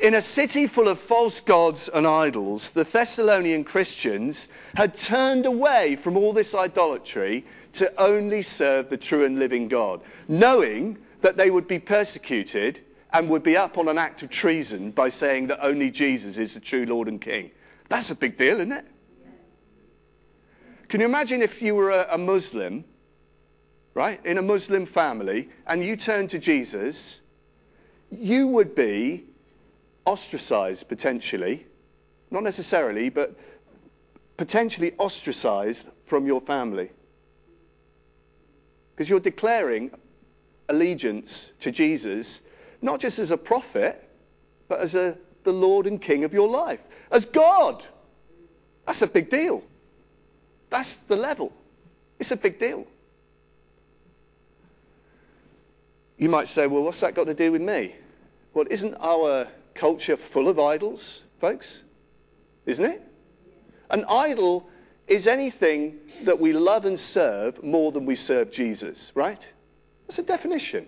[0.00, 5.94] In a city full of false gods and idols, the Thessalonian Christians had turned away
[5.96, 11.50] from all this idolatry to only serve the true and living God, knowing that they
[11.50, 12.80] would be persecuted
[13.12, 16.54] and would be up on an act of treason by saying that only Jesus is
[16.54, 17.50] the true Lord and King.
[17.88, 18.86] That's a big deal, isn't it?
[20.88, 22.84] Can you imagine if you were a Muslim,
[23.94, 27.22] right, in a Muslim family, and you turned to Jesus,
[28.18, 29.24] you would be
[30.04, 31.66] ostracized potentially,
[32.30, 33.34] not necessarily, but
[34.36, 36.90] potentially ostracized from your family.
[38.94, 39.90] Because you're declaring
[40.68, 42.42] allegiance to Jesus,
[42.82, 44.08] not just as a prophet,
[44.68, 47.84] but as a, the Lord and King of your life, as God.
[48.86, 49.62] That's a big deal.
[50.70, 51.52] That's the level.
[52.18, 52.86] It's a big deal.
[56.18, 57.94] You might say, well, what's that got to do with me?
[58.54, 61.82] Well, isn't our culture full of idols, folks?
[62.66, 63.02] Isn't it?
[63.90, 64.68] An idol
[65.06, 69.46] is anything that we love and serve more than we serve Jesus, right?
[70.06, 70.86] That's a definition.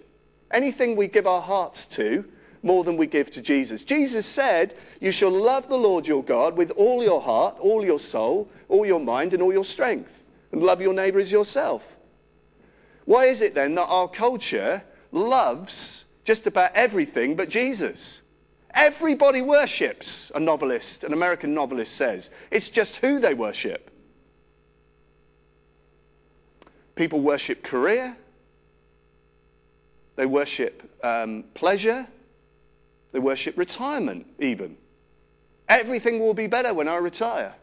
[0.51, 2.25] Anything we give our hearts to
[2.63, 3.85] more than we give to Jesus.
[3.85, 7.99] Jesus said, You shall love the Lord your God with all your heart, all your
[7.99, 11.97] soul, all your mind, and all your strength, and love your neighbor as yourself.
[13.05, 18.23] Why is it then that our culture loves just about everything but Jesus?
[18.73, 22.31] Everybody worships, a novelist, an American novelist says.
[22.51, 23.91] It's just who they worship.
[26.97, 28.17] People worship career,
[30.17, 32.07] they worship um, pleasure,
[33.13, 34.77] they worship retirement, even.
[35.69, 37.55] Everything will be better when I retire.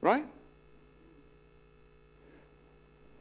[0.00, 0.24] Right?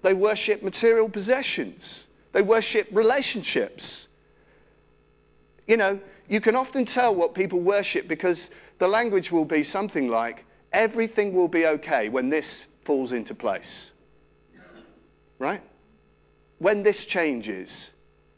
[0.02, 2.08] They worship material possessions.
[2.32, 4.08] They worship relationships.
[5.70, 10.10] You know, you can often tell what people worship because the language will be something
[10.10, 13.92] like, everything will be okay when this falls into place.
[15.38, 15.62] Right?
[16.58, 17.94] When this changes,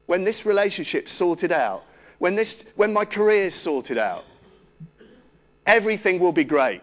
[0.08, 1.86] when this relationship's sorted out,
[2.20, 4.26] when, this, when my career's sorted out,
[5.66, 6.82] everything will be great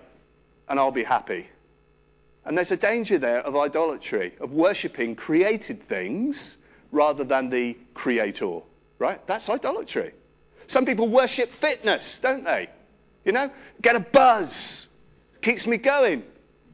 [0.67, 1.47] and I'll be happy.
[2.47, 6.57] And there's a danger there of idolatry, of worshipping created things
[6.91, 8.61] rather than the creator,
[8.99, 9.25] right?
[9.27, 10.15] That's idolatry.
[10.69, 12.69] Some people worship fitness, don't they?
[13.25, 13.51] You know,
[13.83, 14.89] get a buzz,
[15.43, 16.23] keeps me going.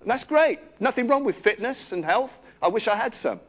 [0.01, 0.59] And that's great.
[0.80, 2.42] Nothing wrong with fitness and health.
[2.61, 3.40] I wish I had some.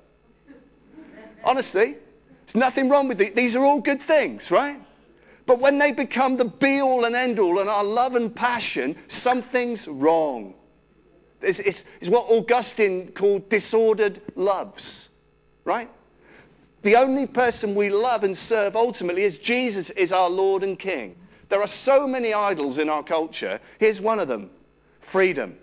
[1.43, 1.97] Honestly,
[2.45, 3.35] there's nothing wrong with it.
[3.35, 4.79] These are all good things, right?
[5.47, 8.95] But when they become the be all and end all and our love and passion,
[9.07, 10.53] something's wrong.
[11.41, 15.09] It's, it's, it's, what Augustine called disordered loves,
[15.63, 15.89] right?
[16.85, 21.15] The only person we love and serve ultimately is Jesus is our Lord and King.
[21.49, 23.59] There are so many idols in our culture.
[23.79, 24.51] Here's one of them
[24.99, 25.57] freedom.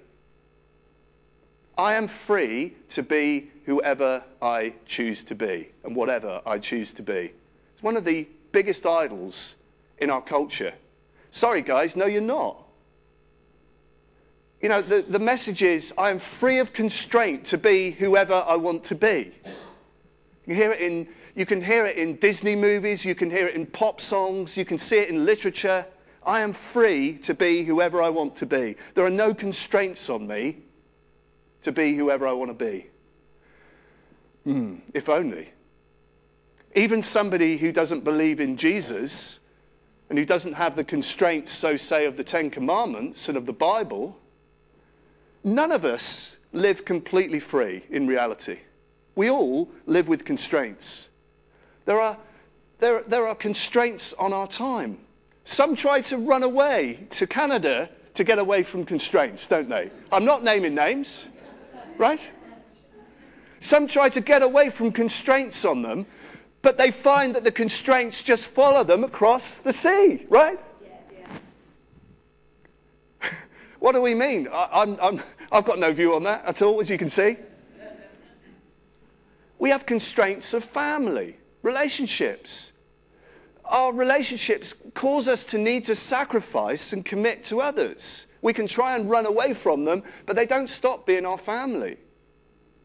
[1.78, 7.04] I am free to be whoever I choose to be and whatever I choose to
[7.04, 7.32] be.
[7.74, 9.54] It's one of the biggest idols
[9.98, 10.74] in our culture.
[11.30, 12.56] Sorry, guys, no, you're not.
[14.60, 18.56] You know, the, the message is I am free of constraint to be whoever I
[18.56, 19.30] want to be.
[20.46, 23.54] You, hear it in, you can hear it in Disney movies, you can hear it
[23.54, 25.86] in pop songs, you can see it in literature.
[26.24, 28.76] I am free to be whoever I want to be.
[28.94, 30.58] There are no constraints on me
[31.62, 32.86] to be whoever I want to be.
[34.44, 35.48] Hmm, if only.
[36.74, 39.40] Even somebody who doesn't believe in Jesus
[40.08, 43.52] and who doesn't have the constraints, so say, of the Ten Commandments and of the
[43.52, 44.16] Bible,
[45.44, 48.58] none of us live completely free in reality.
[49.14, 51.10] We all live with constraints.
[51.84, 52.16] There are,
[52.78, 54.98] there, there are constraints on our time.
[55.44, 59.90] Some try to run away to Canada to get away from constraints, don't they?
[60.10, 61.28] I'm not naming names,
[61.98, 62.30] right?
[63.60, 66.06] Some try to get away from constraints on them,
[66.62, 70.58] but they find that the constraints just follow them across the sea, right?
[73.78, 74.48] What do we mean?
[74.52, 77.36] I, have got no view on that at all, as you can see.
[79.62, 82.72] We have constraints of family, relationships
[83.64, 88.26] our relationships cause us to need to sacrifice and commit to others.
[88.42, 91.96] We can try and run away from them, but they don't stop being our family.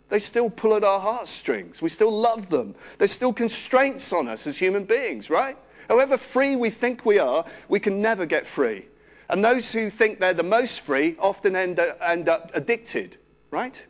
[0.10, 1.82] They still pull at our heartstrings.
[1.82, 2.76] We still love them.
[3.00, 5.58] There's still constraints on us as human beings, right?
[5.90, 8.86] However free we think we are, we can never get free.
[9.30, 13.18] And those who think they're the most free often end, end up addicted,
[13.50, 13.86] right?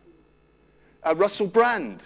[1.04, 2.02] Uh, Russell Brand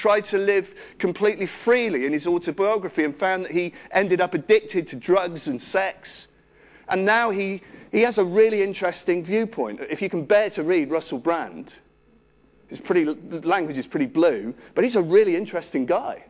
[0.00, 4.88] tried to live completely freely in his autobiography and found that he ended up addicted
[4.88, 6.26] to drugs and sex.
[6.88, 7.60] And now he,
[7.92, 9.80] he has a really interesting viewpoint.
[9.90, 11.74] If you can bear to read Russell Brand,
[12.68, 16.24] his pretty, language is pretty blue, but he's a really interesting guy.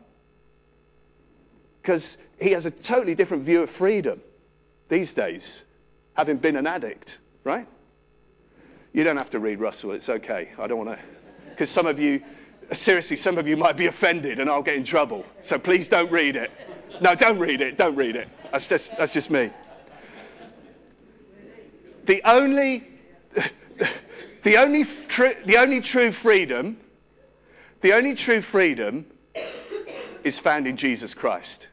[1.81, 4.21] Because he has a totally different view of freedom
[4.89, 5.63] these days,
[6.13, 7.67] having been an addict, right?
[8.91, 10.51] You don't have to read Russell, it's okay.
[10.59, 11.05] I don't want to.
[11.51, 12.21] Because some of you
[12.73, 15.25] seriously, some of you might be offended and I'll get in trouble.
[15.41, 16.51] So please don't read it.
[17.01, 17.77] No, don't read it.
[17.77, 18.27] Don't read it.
[18.51, 19.49] That's just, that's just me.
[22.05, 22.87] The only,
[24.43, 26.77] the, only tr- the only true freedom,
[27.81, 29.05] the only true freedom
[30.23, 31.69] is found in Jesus Christ.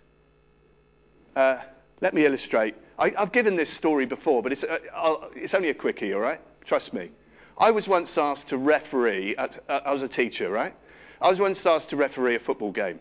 [1.35, 1.59] Uh,
[2.01, 2.75] let me illustrate.
[2.99, 6.41] I, have given this story before, but it's, uh, it's only a quickie, all right?
[6.65, 7.11] Trust me.
[7.57, 10.75] I was once asked to referee, at, uh, I was a teacher, right?
[11.21, 13.01] I was once asked to referee a football game,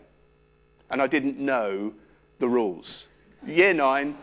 [0.90, 1.92] and I didn't know
[2.38, 3.06] the rules.
[3.46, 4.16] Year nine.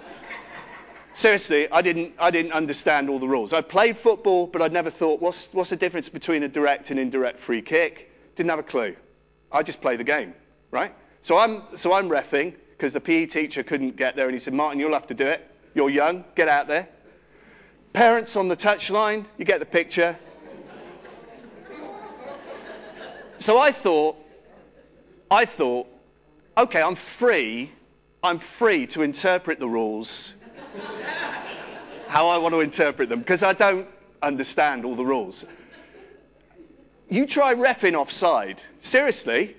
[1.13, 3.53] Seriously, I didn't, I didn't understand all the rules.
[3.53, 6.99] I played football, but I'd never thought, what's, what's the difference between a direct and
[6.99, 8.11] indirect free kick?
[8.35, 8.97] Didn't have a clue.
[9.49, 10.33] I just play the game,
[10.71, 10.93] right?
[11.21, 14.53] So I'm, so I'm refing because the PE teacher couldn't get there, and he said,
[14.53, 15.49] Martin, you'll have to do it.
[15.73, 16.89] You're young, get out there.
[17.93, 20.19] Parents on the touchline, you get the picture.
[23.38, 24.17] So I thought,
[25.29, 25.88] I thought,
[26.57, 27.71] okay, I'm free.
[28.23, 30.33] I'm free to interpret the rules
[32.15, 33.89] how I want to interpret them because I don't
[34.21, 35.43] understand all the rules.
[37.09, 38.61] You try refing offside.
[38.79, 39.53] Seriously,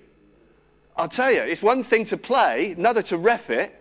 [0.97, 3.79] I'll tell you, it's one thing to play, another to ref it.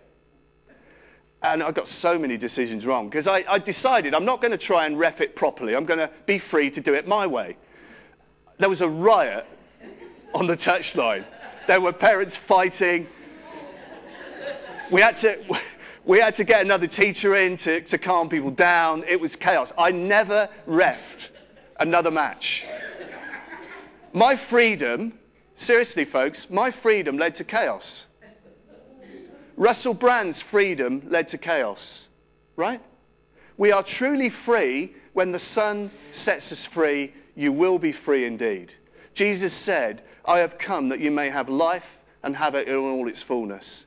[1.42, 4.58] And I got so many decisions wrong because I, I decided I'm not going to
[4.58, 5.74] try and ref it properly.
[5.74, 7.56] I'm going to be free to do it my way.
[8.58, 9.46] There was a riot
[10.34, 11.24] on the touchline.
[11.66, 13.06] There were parents fighting.
[14.90, 15.38] We had to,
[16.04, 19.04] we had to get another teacher in to, to calm people down.
[19.08, 19.72] It was chaos.
[19.76, 21.30] I never refed
[21.78, 22.64] another match.
[24.12, 25.18] My freedom,
[25.56, 28.06] seriously, folks, my freedom led to chaos.
[29.56, 32.06] Russell Brand's freedom led to chaos,
[32.56, 32.80] right?
[33.56, 37.12] We are truly free when the Son sets us free.
[37.34, 38.72] You will be free indeed.
[39.14, 43.06] Jesus said, I have come that you may have life and have it in all
[43.08, 43.86] its fullness.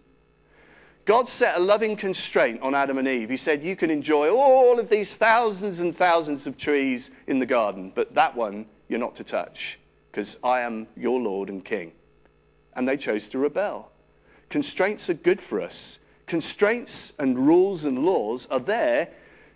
[1.06, 3.30] God set a loving constraint on Adam and Eve.
[3.30, 7.46] He said, You can enjoy all of these thousands and thousands of trees in the
[7.46, 9.80] garden, but that one you're not to touch,
[10.12, 11.92] because I am your Lord and King.
[12.76, 13.92] And they chose to rebel.
[14.50, 16.00] Constraints are good for us.
[16.28, 19.10] Constraints and rules and laws are there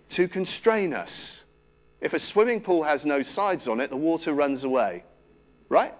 [0.10, 1.44] to constrain us.
[2.02, 5.04] If a swimming pool has no sides on it, the water runs away.
[5.70, 5.94] Right?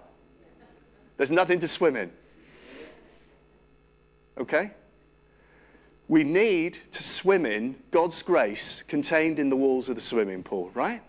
[1.16, 2.10] There's nothing to swim in.
[4.38, 4.70] Okay?
[6.08, 10.70] We need to swim in God's grace contained in the walls of the swimming pool,
[10.74, 11.02] right?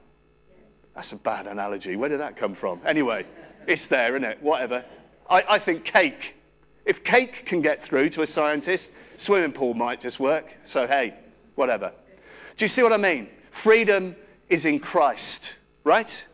[0.94, 1.96] That's a bad analogy.
[1.98, 2.80] Where did that come from?
[2.86, 3.26] Anyway,
[3.68, 4.42] it's there, isn't it?
[4.42, 4.86] Whatever.
[5.30, 6.36] I, I think cake.
[6.86, 10.54] If cake can get through to a scientist, swimming pool might just work.
[10.64, 11.16] So, hey,
[11.56, 11.92] whatever.
[12.56, 13.28] Do you see what I mean?
[13.52, 14.16] Freedom
[14.50, 16.26] is in Christ, right?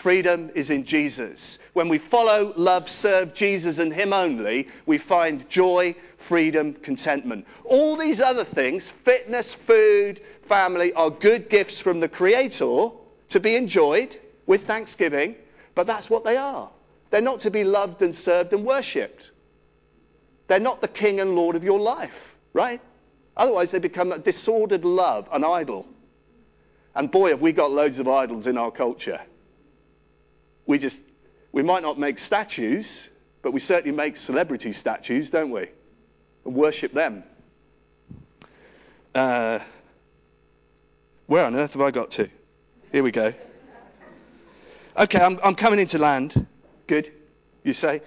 [0.00, 1.58] Freedom is in Jesus.
[1.74, 7.46] When we follow, love, serve Jesus and Him only, we find joy, freedom, contentment.
[7.66, 12.92] All these other things, fitness, food, family, are good gifts from the Creator
[13.28, 15.36] to be enjoyed with thanksgiving,
[15.74, 16.70] but that's what they are.
[17.10, 19.32] They're not to be loved and served and worshipped.
[20.46, 22.80] They're not the king and lord of your life, right?
[23.36, 25.86] Otherwise, they become a disordered love, an idol.
[26.94, 29.20] And boy, have we got loads of idols in our culture.
[30.66, 31.00] We just,
[31.52, 33.08] we might not make statues,
[33.42, 35.68] but we certainly make celebrity statues, don't we?
[36.44, 37.24] And worship them.
[39.14, 39.58] Uh,
[41.26, 42.28] where on earth have I got to?
[42.92, 43.32] Here we go.
[44.96, 46.46] Okay, I'm, I'm coming into land.
[46.86, 47.10] Good,
[47.62, 48.02] you say?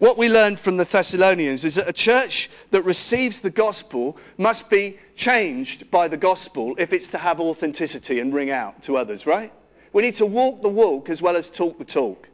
[0.00, 4.70] What we learned from the Thessalonians is that a church that receives the gospel must
[4.70, 9.26] be changed by the gospel if it's to have authenticity and ring out to others,
[9.26, 9.52] right?
[9.92, 12.28] We need to walk the walk as well as talk the talk.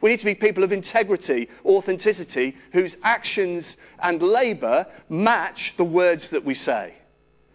[0.00, 6.30] We need to be people of integrity, authenticity, whose actions and labour match the words
[6.30, 6.94] that we say.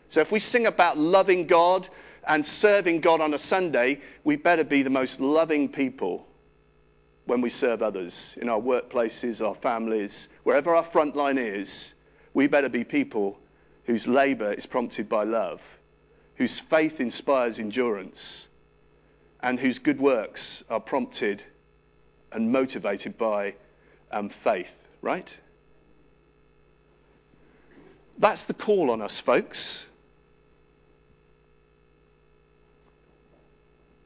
[0.08, 1.90] So if we sing about loving God
[2.26, 6.26] and serving God on a Sunday, we better be the most loving people
[7.26, 11.94] when we serve others in our workplaces, our families, wherever our front line is,
[12.34, 13.38] we better be people
[13.84, 15.62] whose labor is prompted by love,
[16.36, 18.48] whose faith inspires endurance,
[19.42, 21.42] and whose good works are prompted
[22.32, 23.56] and motivated by
[24.12, 25.38] um, faith, right?
[28.18, 29.86] That's the call on us, folks.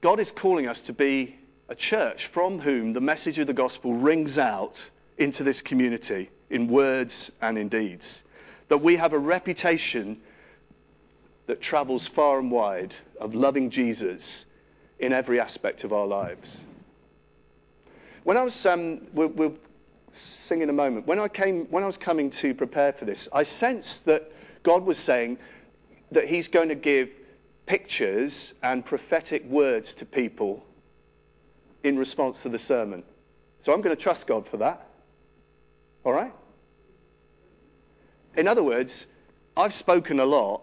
[0.02, 1.36] God is calling us to be
[1.70, 6.68] a church from whom the message of the gospel rings out into this community in
[6.68, 8.24] words and in deeds.
[8.68, 10.20] That we have a reputation
[11.46, 14.46] that travels far and wide of loving Jesus
[15.02, 16.66] in every aspect of our lives.
[18.24, 19.58] When I was, um, we'll, we'll
[20.14, 21.08] sing in a moment.
[21.08, 24.32] When I came, when I was coming to prepare for this, I sensed that
[24.64, 25.40] God was saying
[26.12, 27.10] that He's going to give
[27.66, 30.64] pictures and prophetic words to people
[31.84, 33.04] in response to the sermon.
[33.64, 34.88] So I'm going to trust God for that.
[36.04, 36.34] All right?
[38.38, 39.08] In other words,
[39.58, 40.62] I've spoken a lot,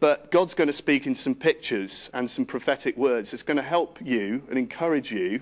[0.00, 3.62] but God's going to speak in some pictures and some prophetic words that's going to
[3.62, 5.40] help you and encourage you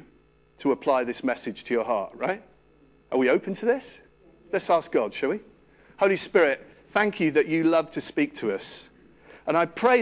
[0.58, 2.42] to apply this message to your heart, right?
[3.12, 4.00] Are we open to this?
[4.52, 5.40] Let's ask God, shall we?
[5.98, 8.88] Holy Spirit, thank you that you love to speak to us.
[9.46, 9.94] And I pray